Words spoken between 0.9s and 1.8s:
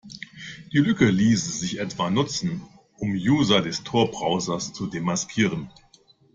ließe sich